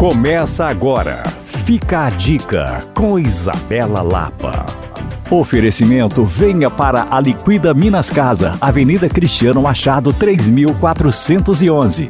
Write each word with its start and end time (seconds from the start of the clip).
Começa 0.00 0.64
agora. 0.64 1.22
Fica 1.44 2.06
a 2.06 2.08
dica 2.08 2.80
com 2.94 3.18
Isabela 3.18 4.00
Lapa. 4.00 4.64
Oferecimento 5.30 6.24
venha 6.24 6.70
para 6.70 7.06
a 7.10 7.20
Liquida 7.20 7.74
Minas 7.74 8.08
Casa, 8.08 8.56
Avenida 8.62 9.10
Cristiano 9.10 9.60
Machado 9.60 10.10
3411. 10.10 12.08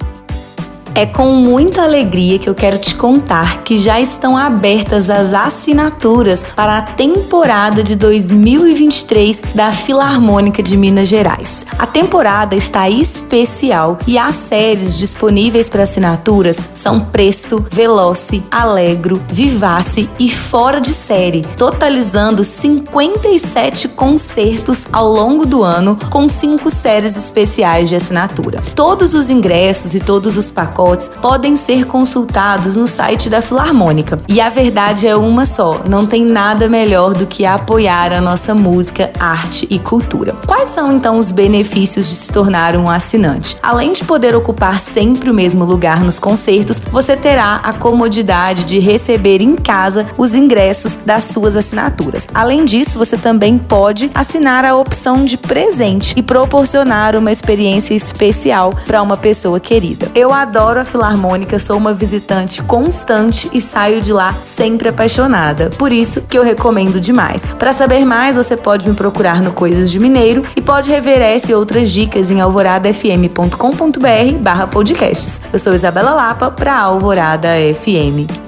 É 0.92 1.06
com 1.06 1.32
muita 1.34 1.82
alegria 1.82 2.38
que 2.38 2.48
eu 2.48 2.54
quero 2.54 2.76
te 2.76 2.94
contar 2.96 3.62
que 3.62 3.78
já 3.78 4.00
estão 4.00 4.36
abertas 4.36 5.08
as 5.08 5.32
assinaturas 5.32 6.44
para 6.56 6.78
a 6.78 6.82
temporada 6.82 7.82
de 7.82 7.94
2023 7.94 9.40
da 9.54 9.70
Filarmônica 9.70 10.62
de 10.62 10.76
Minas 10.76 11.08
Gerais. 11.08 11.64
A 11.78 11.86
temporada 11.86 12.56
está 12.56 12.88
especial 12.90 13.98
e 14.06 14.18
as 14.18 14.34
séries 14.34 14.98
disponíveis 14.98 15.68
para 15.68 15.84
assinaturas 15.84 16.56
são 16.74 17.00
Presto, 17.00 17.64
Veloce, 17.70 18.42
Alegro, 18.50 19.22
Vivace 19.30 20.10
e 20.18 20.28
Fora 20.28 20.80
de 20.80 20.92
Série, 20.92 21.42
totalizando 21.56 22.42
57 22.42 23.88
concertos 23.88 24.86
ao 24.92 25.08
longo 25.08 25.46
do 25.46 25.62
ano 25.62 25.96
com 26.10 26.28
cinco 26.28 26.70
séries 26.70 27.16
especiais 27.16 27.88
de 27.88 27.94
assinatura. 27.94 28.60
Todos 28.74 29.14
os 29.14 29.30
ingressos 29.30 29.94
e 29.94 30.00
todos 30.00 30.36
os 30.36 30.50
pacotes 30.50 30.79
pacotes 30.80 31.10
podem 31.20 31.56
ser 31.56 31.84
consultados 31.84 32.74
no 32.74 32.86
site 32.86 33.28
da 33.28 33.42
Filarmônica. 33.42 34.22
E 34.26 34.40
a 34.40 34.48
verdade 34.48 35.06
é 35.06 35.14
uma 35.14 35.44
só: 35.44 35.82
não 35.86 36.06
tem 36.06 36.24
nada 36.24 36.68
melhor 36.68 37.12
do 37.12 37.26
que 37.26 37.44
apoiar 37.44 38.12
a 38.12 38.20
nossa 38.20 38.54
música, 38.54 39.10
arte 39.18 39.66
e 39.70 39.78
cultura. 39.78 40.34
Quais 40.46 40.70
são 40.70 40.92
então 40.92 41.18
os 41.18 41.32
benefícios 41.32 42.08
de 42.08 42.14
se 42.14 42.32
tornar 42.32 42.74
um 42.76 42.88
assinante? 42.88 43.56
Além 43.62 43.92
de 43.92 44.04
poder 44.04 44.34
ocupar 44.34 44.80
sempre 44.80 45.30
o 45.30 45.34
mesmo 45.34 45.64
lugar 45.64 46.00
nos 46.02 46.18
concertos, 46.18 46.80
você 46.90 47.16
terá 47.16 47.56
a 47.56 47.72
comodidade 47.72 48.64
de 48.64 48.78
receber 48.78 49.42
em 49.42 49.56
casa 49.56 50.06
os 50.16 50.34
ingressos 50.34 50.96
das 51.04 51.24
suas 51.24 51.56
assinaturas. 51.56 52.26
Além 52.32 52.64
disso, 52.64 52.98
você 52.98 53.18
também 53.18 53.58
pode 53.58 54.10
assinar 54.14 54.64
a 54.64 54.74
opção 54.74 55.24
de 55.24 55.36
presente 55.36 56.14
e 56.16 56.22
proporcionar 56.22 57.16
uma 57.16 57.30
experiência 57.30 57.94
especial 57.94 58.70
para 58.86 59.02
uma 59.02 59.16
pessoa 59.16 59.60
querida. 59.60 60.10
Eu 60.14 60.32
adoro 60.32 60.69
adoro 60.70 60.80
a 60.80 60.84
Filarmônica, 60.84 61.58
sou 61.58 61.76
uma 61.76 61.92
visitante 61.92 62.62
constante 62.62 63.50
e 63.52 63.60
saio 63.60 64.00
de 64.00 64.12
lá 64.12 64.32
sempre 64.44 64.88
apaixonada. 64.88 65.68
Por 65.70 65.92
isso 65.92 66.22
que 66.22 66.38
eu 66.38 66.44
recomendo 66.44 67.00
demais. 67.00 67.44
Para 67.58 67.72
saber 67.72 68.04
mais, 68.04 68.36
você 68.36 68.56
pode 68.56 68.88
me 68.88 68.94
procurar 68.94 69.42
no 69.42 69.52
Coisas 69.52 69.90
de 69.90 69.98
Mineiro 69.98 70.42
e 70.54 70.62
pode 70.62 70.88
rever 70.88 71.20
essa 71.20 71.50
e 71.50 71.54
outras 71.54 71.90
dicas 71.90 72.30
em 72.30 72.40
alvoradafm.com.br 72.40 74.38
barra 74.40 74.68
podcasts. 74.68 75.40
Eu 75.52 75.58
sou 75.58 75.74
Isabela 75.74 76.12
Lapa 76.12 76.52
para 76.52 76.78
Alvorada 76.78 77.48
FM. 77.74 78.39